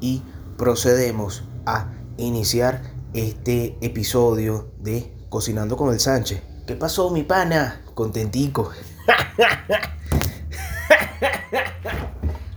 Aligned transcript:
y 0.00 0.22
procedemos 0.56 1.44
a 1.66 1.92
iniciar 2.16 2.82
este 3.12 3.76
episodio 3.80 4.72
de 4.78 5.12
Cocinando 5.28 5.76
con 5.76 5.92
el 5.92 6.00
Sánchez. 6.00 6.42
¿Qué 6.66 6.74
pasó, 6.74 7.10
mi 7.10 7.22
pana? 7.22 7.82
Contentico. 7.94 8.70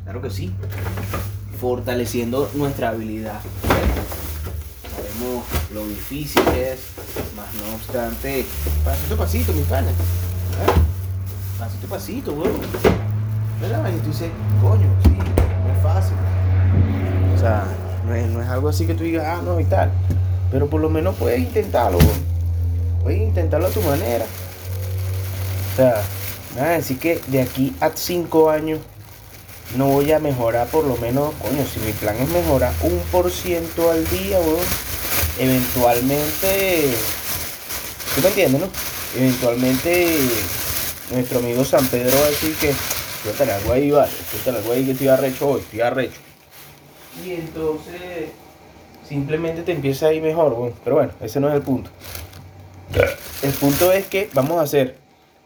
claro 0.04 0.22
que 0.22 0.30
sí. 0.30 0.54
Fortaleciendo 1.60 2.50
nuestra 2.56 2.90
habilidad. 2.90 3.40
Sabemos 4.96 5.46
lo 5.74 5.88
difícil 5.88 6.44
que 6.46 6.74
es, 6.74 6.80
más 7.36 7.48
no 7.56 7.76
obstante, 7.76 8.46
pasito 8.84 9.16
a 9.16 9.18
pasito, 9.18 9.54
mi 9.54 9.64
pana. 9.64 9.90
¿Ah? 9.90 10.74
Pasito 11.60 11.88
a 11.88 11.90
pasito, 11.90 12.34
weón. 12.34 12.60
¿Verdad? 13.62 13.92
Y 13.92 14.00
tú 14.00 14.10
dices, 14.10 14.30
coño, 14.62 14.90
sí, 15.04 15.10
no 15.10 15.74
es 15.74 15.82
fácil. 15.82 16.18
Sea, 17.44 17.66
no 18.06 18.42
es, 18.42 18.48
algo 18.48 18.70
así 18.70 18.86
que 18.88 18.94
tú 18.94 19.04
digas, 19.04 19.26
ah, 19.28 19.42
no, 19.44 19.60
y 19.60 19.66
tal. 19.66 19.92
Pero 20.50 20.70
por 20.70 20.80
lo 20.80 20.90
menos 20.90 21.14
puedes 21.18 21.40
intentarlo, 21.40 21.98
weón. 21.98 22.24
Puedes 23.04 23.20
intentarlo 23.20 23.68
a 23.68 23.70
tu 23.70 23.82
manera. 23.82 24.24
O 25.74 25.76
sea, 25.76 26.02
nada, 26.56 26.70
decir 26.70 26.98
que 27.00 27.20
de 27.28 27.42
aquí 27.42 27.76
a 27.82 27.92
5 27.94 28.50
años 28.50 28.80
no 29.76 29.88
voy 29.88 30.10
a 30.14 30.20
mejorar 30.20 30.68
por 30.68 30.86
lo 30.86 30.96
menos, 30.96 31.34
coño, 31.42 31.66
si 31.66 31.82
mi 31.82 31.92
plan 31.92 32.16
es 32.16 32.30
mejorar 32.30 32.72
un 32.82 32.98
por 33.12 33.30
ciento 33.30 33.92
al 33.92 34.08
día, 34.10 34.40
weón, 34.40 34.66
eventualmente, 35.38 36.92
¿tú 38.16 38.22
me 38.22 38.28
entiendes, 38.30 38.62
no? 38.62 38.68
Eventualmente 39.18 40.18
nuestro 41.12 41.40
amigo 41.40 41.66
San 41.66 41.86
Pedro 41.88 42.18
va 42.22 42.28
a 42.28 42.30
decir 42.30 42.56
que 42.56 42.74
suéltale 43.22 43.52
algo 43.52 43.74
ahí, 43.74 43.92
vale, 43.92 44.12
suéltale 44.32 44.60
algo 44.60 44.72
ahí 44.72 44.86
que 44.86 44.92
estoy 44.92 45.10
arrecho 45.10 45.50
hoy, 45.50 45.60
estoy 45.60 45.82
arrecho. 45.82 46.33
Y 47.22 47.32
entonces 47.32 48.30
simplemente 49.08 49.62
te 49.62 49.72
empieza 49.72 50.08
a 50.08 50.14
ir 50.14 50.22
mejor. 50.22 50.74
Pero 50.84 50.96
bueno, 50.96 51.12
ese 51.22 51.40
no 51.40 51.50
es 51.50 51.56
el 51.56 51.62
punto. 51.62 51.90
El 53.42 53.52
punto 53.54 53.92
es 53.92 54.08
que 54.08 54.30
vamos 54.34 54.58
a 54.58 54.62
hacer 54.62 54.98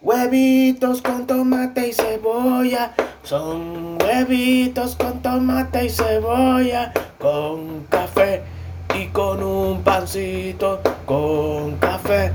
huevitos 0.02 1.02
con 1.02 1.28
tomate 1.28 1.90
y 1.90 1.94
cebolla. 1.94 2.94
Son 3.24 3.98
huevitos 4.02 4.96
con 4.96 5.22
tomate 5.22 5.86
y 5.86 5.90
cebolla. 5.90 6.94
Con 7.20 7.86
café 7.90 8.44
y 8.98 9.08
con 9.08 9.44
un 9.44 9.82
pancito. 9.82 10.82
Con 11.06 11.78
café 11.78 12.32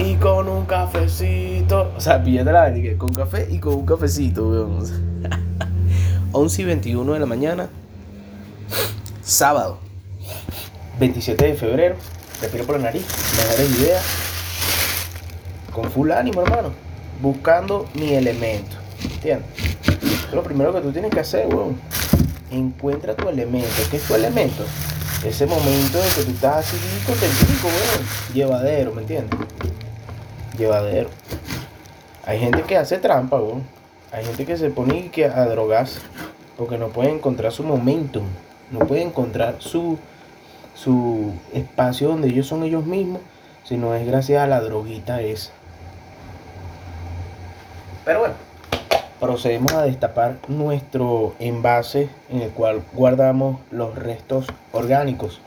y 0.00 0.14
con 0.16 0.48
un 0.48 0.66
cafecito. 0.66 1.92
O 1.96 2.00
sea, 2.00 2.22
píllate 2.22 2.52
la 2.52 2.72
con 2.98 3.14
café 3.14 3.48
y 3.50 3.58
con 3.58 3.74
un 3.74 3.86
cafecito, 3.86 4.48
weón. 4.48 5.14
11 6.32 6.62
y 6.62 6.64
21 6.64 7.12
de 7.12 7.20
la 7.20 7.26
mañana. 7.26 7.68
Sábado. 9.22 9.78
27 10.98 11.46
de 11.46 11.54
febrero. 11.54 11.96
Respiro 12.40 12.64
por 12.64 12.76
la 12.76 12.84
nariz. 12.84 13.04
Mejores 13.36 13.80
ideas 13.80 14.02
con 15.72 15.90
full 15.90 16.12
ánimo, 16.12 16.42
hermano, 16.42 16.72
buscando 17.20 17.88
mi 17.94 18.14
elemento. 18.14 18.76
¿Entiendes? 19.02 19.46
Lo 20.32 20.42
primero 20.42 20.72
que 20.72 20.80
tú 20.80 20.92
tienes 20.92 21.10
que 21.10 21.20
hacer, 21.20 21.46
weón, 21.46 21.80
encuentra 22.50 23.14
tu 23.14 23.28
elemento. 23.28 23.68
¿Qué 23.90 23.96
es 23.96 24.04
tu 24.04 24.14
elemento? 24.14 24.64
Ese 25.24 25.46
momento 25.46 25.98
en 26.02 26.08
que 26.10 26.22
tú 26.22 26.30
estás 26.30 26.66
así 26.66 26.76
contentico, 27.04 27.66
weón, 27.68 28.06
llevadero, 28.34 28.92
¿me 28.92 29.02
entiendes? 29.02 29.38
Llevadero. 30.56 31.08
Hay 32.24 32.38
gente 32.38 32.62
que 32.62 32.76
hace 32.76 32.98
trampa, 32.98 33.36
weón. 33.36 33.64
Hay 34.12 34.24
gente 34.24 34.46
que 34.46 34.56
se 34.56 34.70
pone 34.70 35.10
a 35.34 35.44
drogarse 35.46 35.98
porque 36.56 36.78
no 36.78 36.88
puede 36.88 37.10
encontrar 37.10 37.50
su 37.50 37.64
momentum, 37.64 38.24
no 38.74 38.80
puede 38.80 39.02
encontrar 39.02 39.56
su, 39.60 39.98
su 40.74 41.32
espacio 41.52 42.08
donde 42.08 42.28
ellos 42.28 42.46
son 42.46 42.64
ellos 42.64 42.84
mismos, 42.84 43.22
sino 43.64 43.94
es 43.94 44.06
gracias 44.06 44.42
a 44.42 44.46
la 44.46 44.60
droguita 44.60 45.22
esa. 45.22 45.52
Pero 48.04 48.18
bueno, 48.18 48.34
procedemos 49.18 49.72
a 49.72 49.82
destapar 49.82 50.36
nuestro 50.48 51.34
envase 51.38 52.10
en 52.28 52.42
el 52.42 52.50
cual 52.50 52.82
guardamos 52.92 53.60
los 53.70 53.94
restos 53.94 54.46
orgánicos. 54.72 55.40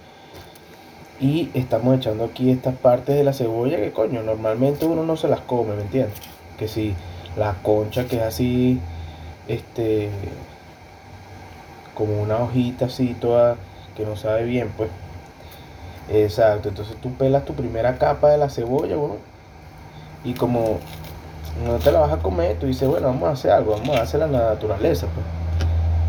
Y 1.19 1.49
estamos 1.53 1.97
echando 1.97 2.25
aquí 2.25 2.51
estas 2.51 2.75
partes 2.75 3.15
de 3.15 3.23
la 3.23 3.33
cebolla 3.33 3.77
que 3.77 3.91
coño, 3.91 4.23
normalmente 4.23 4.85
uno 4.85 5.03
no 5.03 5.17
se 5.17 5.27
las 5.27 5.41
come, 5.41 5.75
¿me 5.75 5.81
entiendes? 5.81 6.19
Que 6.57 6.67
si 6.67 6.95
la 7.37 7.55
concha 7.61 8.05
que 8.05 8.17
es 8.17 8.23
así, 8.23 8.79
este, 9.47 10.09
como 11.97 12.21
una 12.21 12.37
hojita 12.37 12.85
así 12.85 13.15
toda, 13.19 13.55
que 13.95 14.05
no 14.05 14.15
sabe 14.15 14.43
bien, 14.43 14.69
pues. 14.77 14.89
Exacto, 16.09 16.69
entonces 16.69 16.95
tú 17.01 17.11
pelas 17.13 17.43
tu 17.43 17.53
primera 17.53 17.97
capa 17.97 18.29
de 18.29 18.37
la 18.37 18.49
cebolla, 18.49 18.95
bueno, 18.95 19.15
y 20.23 20.33
como 20.33 20.77
no 21.65 21.77
te 21.79 21.91
la 21.91 21.99
vas 22.01 22.13
a 22.13 22.17
comer, 22.17 22.57
tú 22.59 22.67
dices, 22.67 22.87
bueno, 22.87 23.07
vamos 23.07 23.29
a 23.29 23.31
hacer 23.31 23.51
algo, 23.51 23.71
vamos 23.71 23.97
a 23.97 24.03
hacer 24.03 24.19
la 24.19 24.27
naturaleza. 24.27 25.07
Pues. 25.07 25.25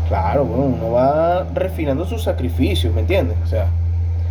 Claro, 0.07 0.45
bueno, 0.45 0.65
uno 0.65 0.91
va 0.91 1.43
refinando 1.53 2.05
sus 2.05 2.23
sacrificios, 2.23 2.93
¿me 2.93 3.01
entiendes? 3.01 3.37
O 3.43 3.47
sea, 3.47 3.67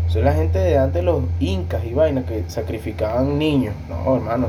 soy 0.09 0.23
la 0.23 0.33
gente 0.33 0.59
de 0.59 0.79
antes, 0.79 1.03
los 1.03 1.23
incas 1.41 1.85
y 1.85 1.93
vainas 1.93 2.25
que 2.25 2.45
sacrificaban 2.49 3.39
niños. 3.39 3.75
No, 3.89 4.17
hermano, 4.17 4.47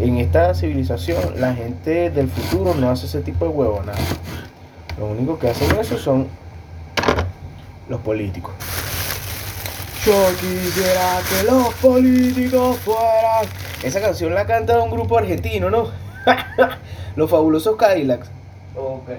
en 0.00 0.18
esta 0.18 0.54
civilización, 0.54 1.40
la 1.40 1.54
gente 1.54 2.10
del 2.10 2.28
futuro 2.28 2.74
no 2.74 2.90
hace 2.90 3.06
ese 3.06 3.20
tipo 3.20 3.44
de 3.44 3.52
huevonadas. 3.52 4.00
Lo 4.98 5.06
único 5.06 5.38
que 5.38 5.50
hacen 5.50 5.78
eso 5.78 5.98
son 5.98 6.28
los 7.88 8.00
políticos. 8.00 8.54
Yo 10.04 10.12
quisiera 10.40 11.20
que 11.28 11.50
los 11.50 11.74
políticos 11.74 12.78
fueran 12.78 13.46
esa 13.82 14.00
canción 14.00 14.34
la 14.34 14.46
canta 14.46 14.80
un 14.80 14.90
grupo 14.90 15.18
argentino, 15.18 15.68
¿no? 15.70 15.90
Los 17.16 17.30
fabulosos 17.30 17.76
Cadillacs. 17.76 18.30
Ok. 18.74 19.10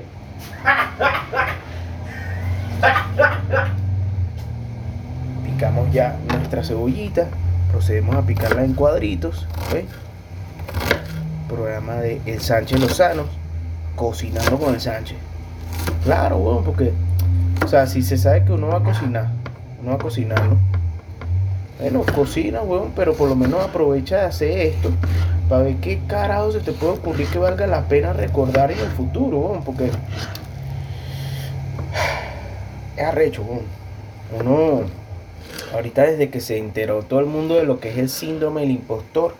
Picamos 5.43 5.91
ya 5.91 6.17
nuestra 6.27 6.63
cebollita. 6.63 7.27
Procedemos 7.71 8.15
a 8.15 8.21
picarla 8.23 8.63
en 8.63 8.73
cuadritos. 8.73 9.47
¿ok? 9.69 9.85
Programa 11.47 11.95
de 11.95 12.21
El 12.25 12.41
Sánchez 12.41 12.79
Lozano. 12.79 13.25
Cocinando 13.95 14.57
con 14.57 14.73
el 14.73 14.81
Sánchez. 14.81 15.17
Claro, 16.07 16.37
bueno, 16.37 16.61
porque. 16.61 16.93
O 17.65 17.67
sea, 17.67 17.85
si 17.85 18.01
se 18.01 18.17
sabe 18.17 18.45
que 18.45 18.53
uno 18.53 18.67
va 18.67 18.77
a 18.77 18.79
cocinar. 18.83 19.27
Uno 19.81 19.89
va 19.89 19.95
a 19.95 19.99
cocinar, 19.99 20.41
¿no? 20.41 20.55
Bueno, 21.81 22.01
cocina, 22.15 22.61
weón, 22.61 22.93
pero 22.95 23.13
por 23.13 23.27
lo 23.27 23.35
menos 23.35 23.61
aprovecha 23.61 24.21
de 24.21 24.25
hacer 24.27 24.57
esto 24.67 24.89
para 25.49 25.63
ver 25.63 25.75
qué 25.75 25.99
carajo 26.07 26.53
se 26.53 26.61
te 26.61 26.71
puede 26.71 26.93
ocurrir 26.93 27.27
que 27.27 27.39
valga 27.39 27.67
la 27.67 27.89
pena 27.89 28.13
recordar 28.13 28.71
en 28.71 28.79
el 28.79 28.87
futuro, 28.87 29.37
weón, 29.39 29.65
porque 29.65 29.91
es 32.95 33.03
arrecho, 33.03 33.41
weón. 33.41 33.63
Uno, 34.39 34.83
ahorita 35.73 36.03
desde 36.03 36.29
que 36.29 36.39
se 36.39 36.57
enteró 36.57 37.03
todo 37.03 37.19
el 37.19 37.25
mundo 37.25 37.55
de 37.55 37.65
lo 37.65 37.81
que 37.81 37.89
es 37.89 37.97
el 37.97 38.07
síndrome 38.07 38.61
del 38.61 38.71
impostor, 38.71 39.35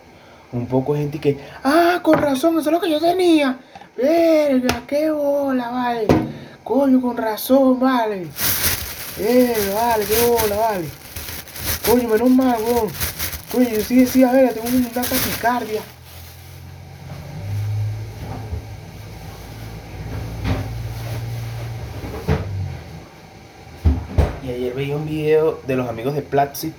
un 0.52 0.66
poco 0.66 0.94
gente 0.94 1.18
que, 1.18 1.38
ah, 1.64 2.00
con 2.02 2.18
razón, 2.18 2.58
eso 2.58 2.68
es 2.68 2.74
lo 2.74 2.80
que 2.80 2.90
yo 2.90 3.00
tenía. 3.00 3.58
Verga, 3.96 4.82
qué 4.86 5.10
bola, 5.10 5.70
vale. 5.70 6.06
Coño, 6.68 7.00
con 7.00 7.16
razón, 7.16 7.80
vale. 7.80 8.26
Verga, 9.16 9.74
vale, 9.74 10.04
qué 10.04 10.26
bola, 10.26 10.56
vale. 10.56 10.84
Coño, 11.88 12.08
menos 12.10 12.28
mal, 12.28 12.62
weón. 12.62 12.88
Coño, 13.50 13.70
yo 13.70 13.80
sí 13.80 14.00
decía, 14.00 14.28
a 14.28 14.34
ver, 14.34 14.52
tengo 14.52 14.68
una 14.68 14.90
taquicardia. 14.90 15.80
Y 24.44 24.50
ayer 24.50 24.74
veía 24.74 24.94
un 24.94 25.06
video 25.06 25.60
de 25.66 25.74
los 25.74 25.88
amigos 25.88 26.12
de 26.12 26.20
Platzi, 26.20 26.74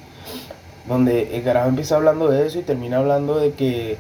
donde 0.88 1.36
el 1.36 1.44
carajo 1.44 1.70
empieza 1.70 1.96
hablando 1.96 2.30
de 2.30 2.46
eso 2.46 2.60
y 2.60 2.62
termina 2.62 2.98
hablando 2.98 3.40
de 3.40 3.54
que 3.54 3.98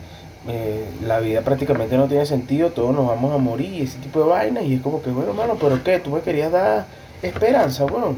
eh, 0.51 0.84
la 1.04 1.19
vida 1.19 1.42
prácticamente 1.42 1.96
no 1.96 2.07
tiene 2.07 2.25
sentido, 2.25 2.72
todos 2.72 2.96
nos 2.96 3.06
vamos 3.06 3.31
a 3.36 3.38
morir 3.38 3.72
y 3.72 3.84
ese 3.84 4.00
tipo 4.00 4.19
de 4.22 4.30
vainas. 4.30 4.63
Y 4.63 4.74
es 4.74 4.81
como 4.81 5.00
que, 5.00 5.12
bueno, 5.12 5.30
hermano, 5.30 5.57
pero 5.62 5.84
¿qué? 5.84 6.00
¿Tú 6.00 6.10
me 6.10 6.22
querías 6.22 6.51
dar 6.51 6.88
esperanza, 7.22 7.86
weón? 7.86 8.18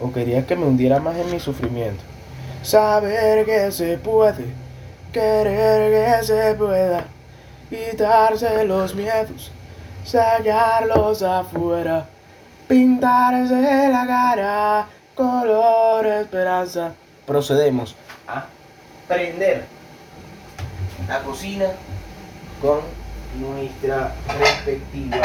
¿O 0.00 0.10
querías 0.10 0.46
que 0.46 0.56
me 0.56 0.64
hundiera 0.64 1.00
más 1.00 1.18
en 1.18 1.30
mi 1.30 1.38
sufrimiento? 1.38 2.02
Saber 2.62 3.44
que 3.44 3.70
se 3.72 3.98
puede, 3.98 4.46
querer 5.12 6.18
que 6.20 6.24
se 6.24 6.54
pueda, 6.54 7.04
quitarse 7.68 8.64
los 8.64 8.94
miedos, 8.94 9.52
sacarlos 10.02 11.22
afuera, 11.22 12.06
pintarse 12.68 13.88
la 13.90 14.06
cara, 14.06 14.86
color 15.14 16.06
esperanza. 16.06 16.94
Procedemos 17.26 17.94
a 18.26 18.46
prender 19.06 19.79
la 21.10 21.18
cocina 21.24 21.66
con 22.62 22.78
nuestra 23.40 24.14
respectiva 24.38 25.20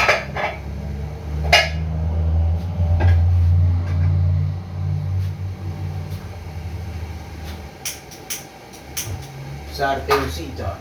sartencita. 9.71 10.79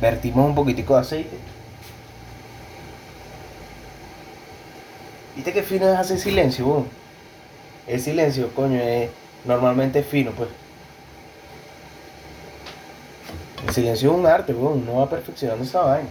Vertimos 0.00 0.46
un 0.46 0.54
poquitico 0.54 0.94
de 0.94 1.00
aceite. 1.00 1.57
Fino 5.68 5.88
es 5.88 5.98
hacer 5.98 6.18
silencio? 6.18 6.86
El 7.86 8.00
silencio, 8.00 8.52
coño, 8.54 8.80
es 8.80 9.10
normalmente 9.44 10.02
fino, 10.02 10.32
pues. 10.32 10.48
El 13.66 13.74
silencio 13.74 14.10
es 14.10 14.18
un 14.18 14.26
arte, 14.26 14.52
weón. 14.52 14.82
Uno 14.88 15.00
va 15.00 15.10
perfeccionando 15.10 15.64
esa 15.64 15.82
vaina. 15.82 16.08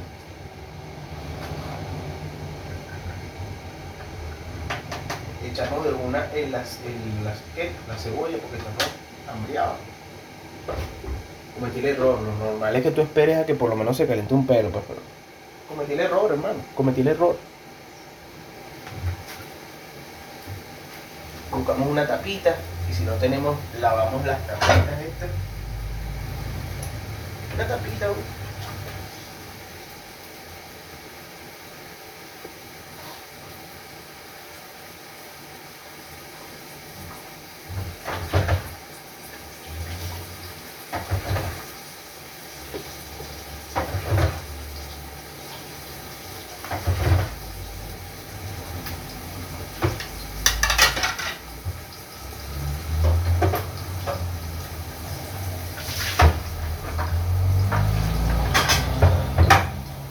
Echamos 5.51 5.83
de 5.83 5.93
una 5.93 6.27
en 6.35 6.51
las, 6.51 6.77
en 6.85 7.25
las, 7.25 7.37
¿qué? 7.55 7.71
La 7.87 7.95
cebolla 7.95 8.37
porque 8.37 8.57
estamos 8.57 8.83
hambriados. 9.27 9.77
Cometí 11.55 11.79
el 11.79 11.85
error, 11.85 12.19
lo 12.21 12.45
normal 12.45 12.75
es 12.75 12.83
que 12.83 12.91
tú 12.91 13.01
esperes 13.01 13.37
a 13.37 13.45
que 13.45 13.55
por 13.55 13.69
lo 13.69 13.75
menos 13.75 13.97
se 13.97 14.05
caliente 14.05 14.33
un 14.35 14.45
pelo, 14.45 14.69
pues, 14.69 14.83
pero 14.87 14.99
cometí 15.67 15.93
el 15.93 16.01
error, 16.01 16.31
hermano, 16.31 16.59
cometí 16.75 17.01
el 17.01 17.07
error. 17.07 17.35
Buscamos 21.67 21.91
una 21.91 22.07
tapita 22.07 22.55
y 22.89 22.93
si 22.93 23.03
no 23.03 23.11
tenemos, 23.15 23.57
lavamos 23.81 24.25
las 24.25 24.39
tapitas 24.47 25.01
estas. 25.01 25.29
Una 27.55 27.67
tapita, 27.67 28.07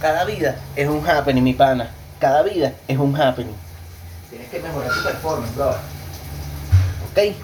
Cada 0.01 0.25
vida 0.25 0.61
es 0.77 0.89
un 0.89 1.09
happening, 1.09 1.43
mi 1.43 1.55
pana. 1.55 1.91
Cada 2.21 2.43
vida 2.43 2.75
es 2.87 2.99
un 2.99 3.19
happening. 3.19 3.55
Tienes 4.29 4.49
que 4.51 4.61
mejorar 4.61 4.93
tu 4.93 5.03
performance, 5.03 5.55
bro. 5.55 5.71
¿Ok? 7.11 7.35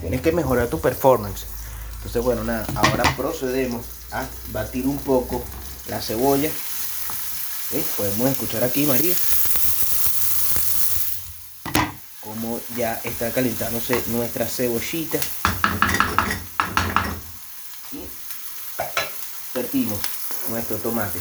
Tienes 0.00 0.20
que 0.22 0.32
mejorar 0.32 0.68
tu 0.68 0.80
performance. 0.80 1.46
Entonces, 1.96 2.22
bueno, 2.22 2.42
nada. 2.42 2.64
Ahora 2.74 3.04
procedemos 3.16 3.84
a 4.12 4.24
batir 4.50 4.86
un 4.86 4.96
poco 4.98 5.42
la 5.88 6.00
cebolla. 6.00 6.48
¿Sí? 7.70 7.84
Podemos 7.98 8.30
escuchar 8.30 8.64
aquí, 8.64 8.86
María. 8.86 9.14
Como 12.20 12.60
ya 12.76 12.98
está 13.04 13.30
calentándose 13.30 14.02
nuestra 14.06 14.46
cebollita. 14.46 15.18
Y 17.92 18.04
vertimos 19.54 19.98
nuestro 20.48 20.78
tomate. 20.78 21.20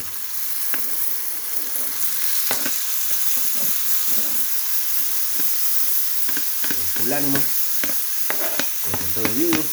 Contento 8.83 9.21
vivo. 9.35 9.63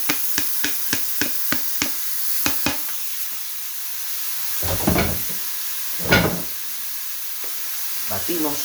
Batimos. 8.10 8.58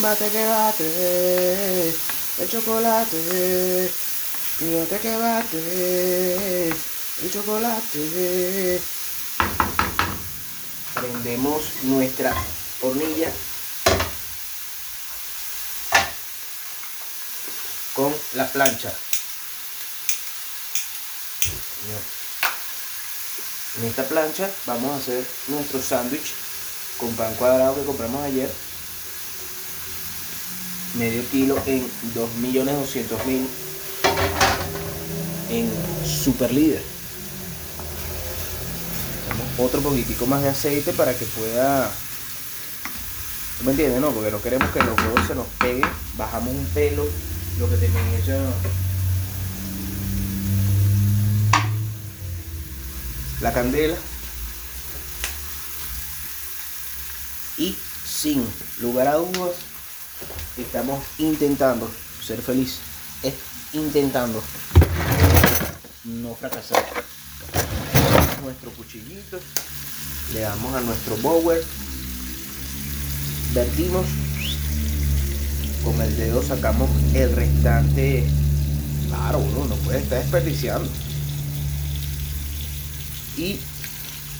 Bate 0.00 0.30
que 0.30 0.46
bate, 0.46 1.88
el 2.38 2.48
chocolate. 2.48 3.90
Bate 4.60 4.98
que 5.00 5.16
bate, 5.16 6.68
el 6.68 7.30
chocolate. 7.32 8.80
Prendemos 10.94 11.62
nuestra 11.82 12.32
hornilla 12.80 13.32
con 17.96 18.14
la 18.36 18.46
plancha. 18.46 18.92
En 23.78 23.84
esta 23.88 24.04
plancha 24.04 24.50
vamos 24.66 24.92
a 24.92 24.96
hacer 24.96 25.24
nuestro 25.48 25.82
sándwich 25.82 26.34
con 26.98 27.14
pan 27.14 27.34
cuadrado 27.34 27.74
que 27.76 27.84
compramos 27.84 28.22
ayer. 28.24 28.50
Medio 30.94 31.28
kilo 31.30 31.60
en 31.66 31.86
2.200.000 32.14 33.46
en 35.50 35.70
Super 36.06 36.52
Líder. 36.52 36.82
Otro 39.58 39.80
poquitico 39.80 40.26
más 40.26 40.42
de 40.42 40.50
aceite 40.50 40.92
para 40.92 41.14
que 41.14 41.24
pueda... 41.24 41.90
¿tú 43.58 43.64
¿Me 43.64 43.70
entiendes? 43.70 44.00
No, 44.00 44.10
porque 44.10 44.30
no 44.30 44.42
queremos 44.42 44.70
que 44.70 44.80
los 44.80 44.98
huevos 44.98 45.26
se 45.26 45.34
nos 45.34 45.46
peguen. 45.58 45.88
Bajamos 46.16 46.50
un 46.50 46.66
pelo 46.66 47.06
lo 47.58 47.68
que 47.70 47.76
tenían 47.76 48.06
hecho 48.14 48.52
la 53.40 53.52
candela. 53.52 53.96
Y 57.58 57.74
sin 58.06 58.46
lugar 58.80 59.08
a 59.08 59.14
dudas 59.14 59.56
estamos 60.58 61.02
intentando 61.18 61.90
ser 62.24 62.42
feliz 62.42 62.78
es 63.22 63.34
intentando 63.72 64.42
no 66.04 66.34
fracasar. 66.34 66.84
Nuestro 68.42 68.70
cuchillito 68.72 69.38
le 70.34 70.40
damos 70.40 70.74
a 70.74 70.80
nuestro 70.80 71.16
bower. 71.18 71.64
Vertimos 73.54 74.06
con 75.86 76.00
el 76.02 76.16
dedo 76.16 76.42
sacamos 76.42 76.90
el 77.14 77.30
restante. 77.36 78.24
Claro, 79.06 79.38
uno 79.38 79.66
no 79.66 79.76
puede 79.76 80.00
estar 80.00 80.20
desperdiciando. 80.20 80.90
Y 83.36 83.60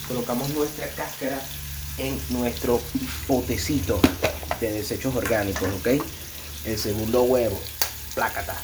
colocamos 0.09 0.49
nuestra 0.49 0.89
cáscara 0.89 1.39
en 1.97 2.19
nuestro 2.31 2.81
potecito 3.27 4.01
de 4.59 4.73
desechos 4.73 5.15
orgánicos, 5.15 5.69
¿ok? 5.79 6.03
El 6.65 6.77
segundo 6.77 7.23
huevo, 7.23 7.57
plácata. 8.13 8.55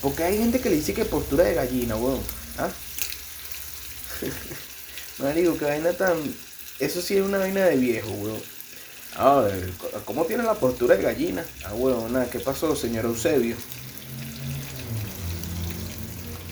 Porque 0.00 0.22
hay 0.22 0.38
gente 0.38 0.60
que 0.60 0.70
le 0.70 0.76
dice 0.76 0.94
que 0.94 1.04
postura 1.04 1.42
de 1.42 1.54
gallina, 1.54 1.96
weón. 1.96 2.20
¿Ah? 2.56 2.70
Digo 5.34 5.58
que 5.58 5.64
vaina 5.64 5.92
tan. 5.92 6.18
Eso 6.78 7.02
sí 7.02 7.16
es 7.16 7.22
una 7.22 7.38
vaina 7.38 7.64
de 7.64 7.76
viejo, 7.76 8.10
weón. 8.10 8.51
Ah, 9.16 9.46
¿cómo 10.06 10.24
tiene 10.24 10.42
la 10.42 10.54
postura 10.54 10.96
de 10.96 11.02
gallina? 11.02 11.44
Ah, 11.66 11.72
bueno, 11.74 12.08
nada, 12.08 12.30
¿qué 12.30 12.38
pasó, 12.38 12.74
señor 12.74 13.04
Eusebio? 13.04 13.56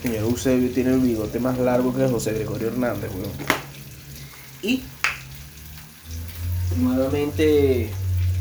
Señor 0.02 0.24
Eusebio 0.24 0.70
tiene 0.70 0.92
el 0.92 1.00
bigote 1.00 1.40
más 1.40 1.58
largo 1.58 1.94
que 1.94 2.06
José 2.06 2.32
Gregorio 2.34 2.68
Hernández, 2.68 3.10
weón. 3.12 3.30
Y 4.62 4.82
nuevamente 6.76 7.90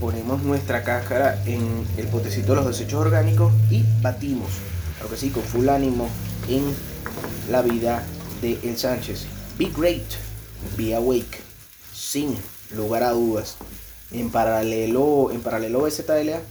ponemos 0.02 0.44
nuestra 0.44 0.84
cáscara 0.84 1.42
en 1.46 1.88
el 1.98 2.08
potecito 2.08 2.50
de 2.50 2.56
los 2.58 2.68
desechos 2.68 3.00
orgánicos 3.00 3.54
y 3.70 3.86
batimos, 4.02 4.50
claro 4.98 5.12
que 5.12 5.18
sí, 5.18 5.30
con 5.30 5.44
full 5.44 5.70
ánimo 5.70 6.10
en 6.50 6.64
la 7.50 7.62
vida 7.62 8.04
de 8.42 8.60
El 8.64 8.78
Sánchez. 8.78 9.28
Be 9.58 9.72
great, 9.76 10.04
be 10.78 10.94
awake, 10.94 11.40
sin 11.94 12.36
lugar 12.76 13.04
a 13.04 13.12
dudas 13.12 13.58
en 14.12 14.30
paralelo, 14.32 15.32
en 15.32 15.42
paralelo 15.42 15.90
ZLA, 15.90 16.42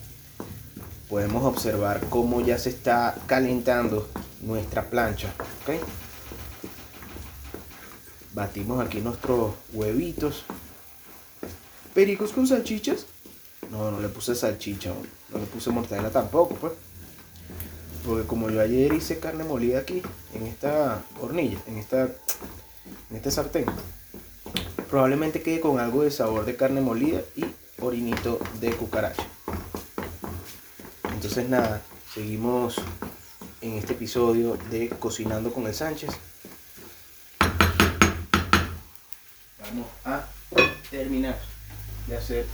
podemos 1.09 1.45
observar 1.45 2.01
cómo 2.09 2.41
ya 2.41 2.59
se 2.59 2.71
está 2.71 3.17
calentando 3.27 4.09
nuestra 4.43 4.89
plancha. 4.89 5.33
Batimos 8.33 8.85
aquí 8.85 9.01
nuestros 9.01 9.55
huevitos. 9.73 10.45
¿Pericos 11.95 12.33
con 12.33 12.47
salchichas? 12.47 13.07
No, 13.71 13.91
no 13.91 14.01
le 14.01 14.09
puse 14.09 14.35
salchicha, 14.35 14.93
no 15.31 15.39
le 15.39 15.47
puse 15.47 15.71
mortadela 15.71 16.11
tampoco, 16.11 16.55
pues. 16.55 16.73
Porque 18.07 18.27
como 18.27 18.49
yo 18.51 18.61
ayer 18.61 18.93
hice 18.93 19.19
carne 19.19 19.45
molida 19.45 19.81
aquí, 19.81 20.03
en 20.35 20.47
esta 20.47 21.03
hornilla, 21.21 21.59
en 21.67 21.79
esta, 21.79 22.05
en 22.05 23.17
este 23.17 23.31
sartén, 23.31 23.67
probablemente 24.89 25.43
quede 25.43 25.61
con 25.61 25.81
algo 25.81 26.03
de 26.03 26.11
sabor 26.11 26.45
de 26.45 26.57
carne 26.57 26.81
molida 26.81 27.21
y 27.37 27.45
orinito 27.89 28.39
de 28.61 28.71
cucaracha. 28.73 29.27
Entonces 31.11 31.49
nada, 31.49 31.81
seguimos 32.13 32.77
en 33.63 33.75
este 33.75 33.95
episodio 33.95 34.59
de 34.71 34.91
Cocinando 34.91 35.53
con 35.53 35.67
el 35.67 35.75
Sánchez. 35.75 36.11
Vamos 39.61 39.87
a 40.05 40.27
terminar 40.91 41.39
de 42.07 42.17
hacer 42.17 42.47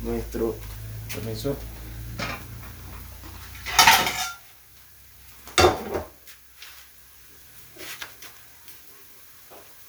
nuestro 0.00 0.54
permiso 1.12 1.56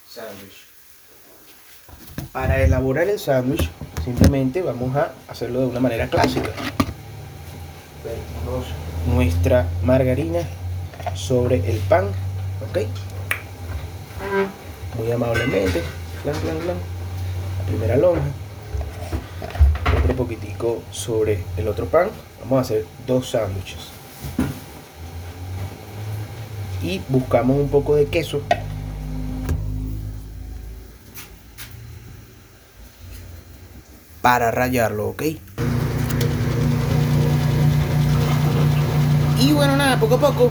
sándwich. 0.09 0.65
Para 2.31 2.61
elaborar 2.61 3.07
el 3.09 3.19
sándwich, 3.19 3.69
simplemente 4.05 4.61
vamos 4.61 4.95
a 4.95 5.13
hacerlo 5.27 5.61
de 5.61 5.65
una 5.65 5.79
manera 5.79 6.07
clásica. 6.07 6.49
Vertimos 8.03 8.65
nuestra 9.11 9.67
margarina 9.83 10.41
sobre 11.15 11.55
el 11.67 11.77
pan, 11.79 12.05
¿ok? 12.69 12.85
Muy 14.99 15.11
amablemente, 15.11 15.81
La 16.23 17.65
primera 17.67 17.97
lonja. 17.97 18.21
Otro 19.97 20.15
poquitico 20.15 20.83
sobre 20.91 21.43
el 21.57 21.67
otro 21.67 21.87
pan. 21.87 22.09
Vamos 22.41 22.59
a 22.59 22.61
hacer 22.61 22.85
dos 23.07 23.31
sándwiches. 23.31 23.89
Y 26.83 27.01
buscamos 27.09 27.57
un 27.57 27.69
poco 27.69 27.95
de 27.95 28.05
queso 28.05 28.43
para 34.25 34.49
rayarlo, 34.49 35.09
¿ok? 35.09 35.21
Y 39.39 39.53
bueno, 39.53 39.77
nada, 39.77 39.99
poco 39.99 40.15
a 40.15 40.19
poco, 40.19 40.49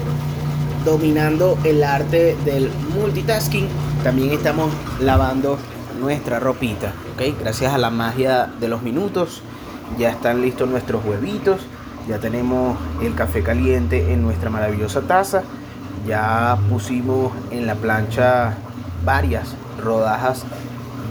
dominando 0.84 1.58
el 1.64 1.82
arte 1.82 2.36
del 2.44 2.70
multitasking, 2.94 3.66
también 4.04 4.30
estamos 4.30 4.72
lavando 5.00 5.58
nuestra 5.98 6.38
ropita, 6.38 6.92
¿ok? 7.14 7.40
Gracias 7.40 7.74
a 7.74 7.78
la 7.78 7.90
magia 7.90 8.48
de 8.60 8.68
los 8.68 8.82
minutos, 8.82 9.42
ya 9.98 10.10
están 10.10 10.40
listos 10.40 10.68
nuestros 10.68 11.04
huevitos, 11.04 11.60
ya 12.08 12.20
tenemos 12.20 12.78
el 13.02 13.16
café 13.16 13.42
caliente 13.42 14.12
en 14.12 14.22
nuestra 14.22 14.50
maravillosa 14.50 15.00
taza, 15.00 15.42
ya 16.06 16.56
pusimos 16.70 17.32
en 17.50 17.66
la 17.66 17.74
plancha 17.74 18.54
varias 19.04 19.56
rodajas 19.82 20.44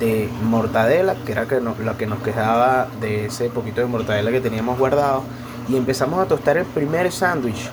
de 0.04 0.30
mortadela, 0.44 1.16
que 1.26 1.32
era 1.32 1.46
que 1.46 1.62
lo 1.62 1.98
que 1.98 2.06
nos 2.06 2.20
quedaba 2.20 2.88
de 3.00 3.26
ese 3.28 3.50
poquito 3.50 3.82
de 3.82 3.88
mortadela 3.88 4.32
que 4.32 4.42
teníamos 4.42 4.78
guardado. 4.78 5.24
Y 5.70 5.78
empezamos 5.78 6.20
a 6.20 6.26
tostar 6.26 6.58
el 6.58 6.66
primer 6.66 7.12
sándwich 7.12 7.70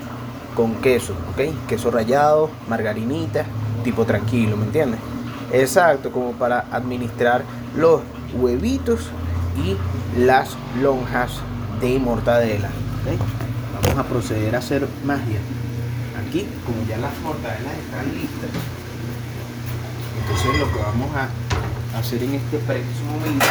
con 0.55 0.77
queso, 0.77 1.15
¿ok? 1.33 1.67
Queso 1.69 1.91
rallado, 1.91 2.51
margarinita, 2.69 3.45
tipo 3.83 4.05
tranquilo, 4.05 4.57
¿me 4.57 4.67
entiendes? 4.67 5.01
Exacto, 5.53 6.13
como 6.13 6.33
para 6.33 6.67
administrar 6.71 7.43
los 7.77 8.01
huevitos 8.35 9.01
y 9.57 9.77
las 10.21 10.57
lonjas 10.81 11.33
de 11.81 11.99
mortadela. 11.99 12.69
Vamos 13.83 13.99
a 13.99 14.05
proceder 14.09 14.55
a 14.55 14.59
hacer 14.59 14.87
magia. 15.05 15.41
Aquí, 16.27 16.47
como 16.65 16.87
ya 16.87 16.97
las 16.99 17.19
mortadelas 17.23 17.73
están 17.85 18.15
listas, 18.15 18.51
entonces 20.21 20.61
lo 20.61 20.73
que 20.73 20.79
vamos 20.79 21.11
a 21.17 21.50
hacer 21.99 22.23
en 22.23 22.35
este 22.35 22.59
preciso 22.59 23.05
momento 23.05 23.47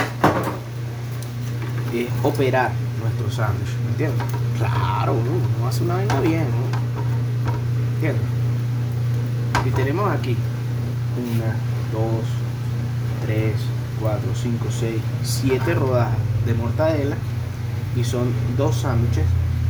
es 1.94 2.08
operar 2.24 2.72
nuestro 3.02 3.32
sándwich, 3.32 3.70
¿me 3.86 3.92
entiendes? 3.92 4.22
Claro, 4.58 5.16
no 5.60 5.68
hace 5.68 5.84
una 5.84 5.96
vaina 5.96 6.20
bien, 6.20 6.46
¿no? 6.46 6.80
¿entiendes? 7.96 8.24
Y 9.66 9.70
tenemos 9.72 10.10
aquí 10.12 10.38
una, 11.18 11.56
dos, 11.92 12.26
tres, 13.26 13.56
cuatro, 14.00 14.30
cinco, 14.34 14.68
seis, 14.70 15.02
siete 15.24 15.74
rodajas 15.74 16.18
de 16.46 16.54
mortadela 16.54 17.16
y 17.96 18.04
son 18.04 18.32
dos 18.58 18.78
sándwiches 18.78 19.26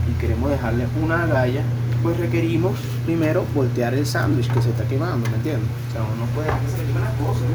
y 0.10 0.20
queremos 0.20 0.52
dejarle 0.52 0.86
una 1.04 1.26
galla, 1.26 1.64
pues 2.04 2.18
requerimos 2.18 2.78
primero 3.06 3.46
voltear 3.56 3.94
el 3.94 4.06
sándwich 4.06 4.52
que 4.52 4.62
se 4.62 4.70
está 4.70 4.84
quemando, 4.86 5.30
¿me 5.30 5.38
entiendes? 5.38 5.70
O 5.90 5.92
sea, 5.92 6.02
uno 6.04 6.26
puede 6.36 6.50
hacer 6.50 6.86
las 7.00 7.14
cosas, 7.14 7.48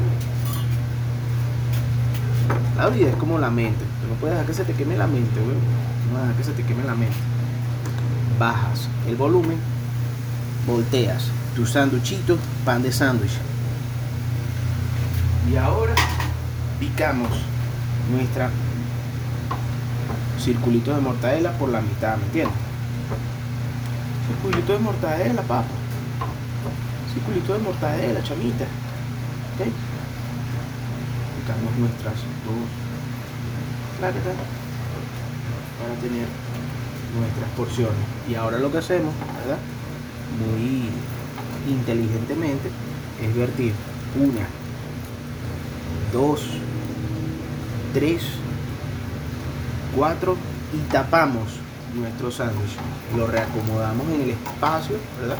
la 2.77 2.89
vida 2.89 3.09
es 3.09 3.15
como 3.15 3.39
la 3.39 3.49
mente. 3.49 3.83
no 4.09 4.15
puedes 4.15 4.35
dejar 4.35 4.47
que 4.47 4.53
se 4.53 4.65
te 4.65 4.73
queme 4.73 4.97
la 4.97 5.07
mente, 5.07 5.39
güey. 5.39 5.55
No 6.11 6.19
dejar 6.19 6.35
que 6.35 6.43
se 6.43 6.51
te 6.51 6.63
queme 6.63 6.83
la 6.83 6.95
mente. 6.95 7.15
Bajas 8.39 8.89
el 9.07 9.15
volumen, 9.15 9.57
volteas 10.67 11.29
tu 11.55 11.65
sanduchito, 11.65 12.37
pan 12.65 12.83
de 12.83 12.91
sándwich. 12.91 13.31
Y 15.49 15.55
ahora 15.55 15.95
picamos 16.79 17.29
nuestra 18.11 18.49
circulito 20.39 20.93
de 20.93 21.01
mortadela 21.01 21.51
por 21.53 21.69
la 21.69 21.81
mitad, 21.81 22.17
¿me 22.17 22.25
entiendes? 22.25 22.55
Circulito 24.27 24.73
de 24.73 24.79
mortadela, 24.79 25.41
papá. 25.41 25.63
Circulito 27.13 27.53
de 27.53 27.59
mortadela, 27.59 28.21
chamita. 28.23 28.65
¿Ok? 31.45 31.77
nuestras 31.77 32.15
dos 32.45 32.65
claretas 33.99 34.35
para 35.79 35.93
tener 36.01 36.27
nuestras 37.19 37.49
porciones. 37.55 38.05
Y 38.27 38.35
ahora 38.35 38.57
lo 38.57 38.71
que 38.71 38.79
hacemos, 38.79 39.13
¿verdad? 39.39 39.59
Muy 40.39 40.89
inteligentemente 41.71 42.69
es 43.21 43.35
vertir 43.35 43.73
una, 44.19 44.47
dos, 46.11 46.41
tres, 47.93 48.23
cuatro 49.95 50.37
y 50.73 50.91
tapamos 50.91 51.59
nuestro 51.93 52.31
sándwich. 52.31 52.75
Lo 53.15 53.27
reacomodamos 53.27 54.07
en 54.13 54.21
el 54.21 54.29
espacio, 54.31 54.97
¿verdad? 55.19 55.37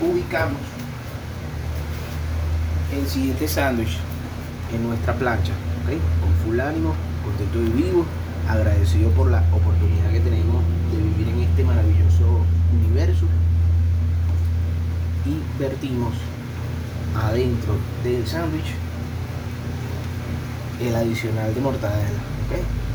Ubicamos 0.00 0.60
el 2.92 3.06
siguiente 3.06 3.48
sándwich 3.48 3.98
en 4.74 4.86
nuestra 4.86 5.14
plancha, 5.14 5.52
con 6.20 6.32
full 6.44 6.60
ánimo, 6.60 6.94
contento 7.24 7.62
y 7.62 7.82
vivo, 7.82 8.04
agradecido 8.48 9.10
por 9.10 9.30
la 9.30 9.42
oportunidad 9.52 10.10
que 10.10 10.20
tenemos 10.20 10.62
de 10.92 10.98
vivir 10.98 11.28
en 11.28 11.40
este 11.42 11.64
maravilloso 11.64 12.44
universo 12.72 13.26
y 15.26 15.60
vertimos 15.60 16.14
adentro 17.16 17.74
del 18.02 18.26
sándwich 18.26 18.74
el 20.80 20.94
adicional 20.94 21.54
de 21.54 21.60
mortadela, 21.60 22.08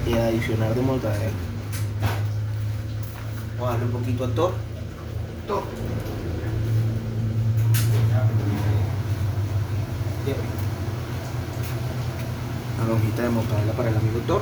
el 0.06 0.18
adicional 0.18 0.76
de 0.76 0.82
mortadela. 0.82 1.32
Vamos 3.58 3.70
a 3.70 3.72
darle 3.72 3.86
un 3.86 3.92
poquito 3.92 4.26
a 4.26 4.28
todo. 4.30 4.54
todo. 5.48 5.64
Una 12.78 12.90
lonjita 12.90 13.24
de 13.24 13.30
mortadela 13.30 13.74
para 13.74 13.90
el 13.90 13.98
amigo 13.98 14.20
Thor. 14.26 14.42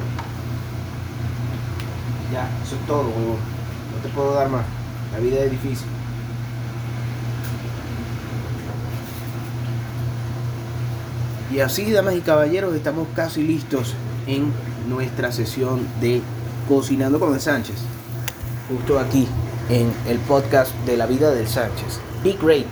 Ya, 2.31 2.49
eso 2.63 2.75
es 2.75 2.85
todo. 2.85 3.03
No 3.03 4.01
te 4.03 4.09
puedo 4.09 4.33
dar 4.33 4.49
más. 4.49 4.65
La 5.13 5.19
vida 5.19 5.39
es 5.39 5.51
difícil. 5.51 5.87
Y 11.51 11.61
así, 11.61 11.89
damas 11.91 12.15
y 12.15 12.21
caballeros, 12.21 12.75
estamos 12.75 13.07
casi 13.15 13.41
listos 13.41 13.95
en 14.27 14.51
nuestra 14.89 15.31
sesión 15.31 15.87
de 16.01 16.21
Cocinando 16.67 17.19
con 17.19 17.33
el 17.33 17.39
Sánchez. 17.39 17.77
Justo 18.69 18.99
aquí, 18.99 19.27
en 19.69 19.93
el 20.07 20.19
podcast 20.19 20.73
de 20.85 20.97
la 20.97 21.05
vida 21.05 21.31
del 21.31 21.47
Sánchez. 21.47 22.01
Be 22.23 22.33
great, 22.33 22.67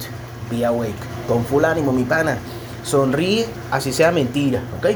be 0.51 0.65
awake. 0.65 1.14
Con 1.27 1.45
full 1.45 1.65
ánimo, 1.65 1.91
mi 1.91 2.03
pana. 2.03 2.37
Sonríe, 2.83 3.47
así 3.71 3.91
sea 3.91 4.11
mentira, 4.11 4.61
¿ok? 4.77 4.95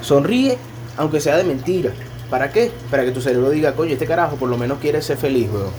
Sonríe, 0.00 0.56
aunque 0.96 1.20
sea 1.20 1.36
de 1.36 1.44
mentira. 1.44 1.90
¿Para 2.30 2.50
qué? 2.52 2.72
Para 2.90 3.04
que 3.04 3.10
tu 3.10 3.20
cerebro 3.20 3.50
diga, 3.50 3.74
coño, 3.74 3.92
este 3.92 4.06
carajo 4.06 4.36
por 4.36 4.48
lo 4.48 4.56
menos 4.56 4.78
quiere 4.78 5.02
ser 5.02 5.16
feliz, 5.16 5.48
weón. 5.52 5.72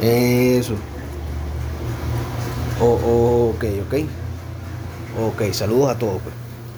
Eso. 0.00 0.74
Oh, 2.80 3.52
ok, 3.54 3.64
ok. 3.86 3.94
Ok, 5.20 5.52
saludos 5.52 5.90
a 5.90 5.98
todos, 5.98 6.20
pues. 6.22 6.47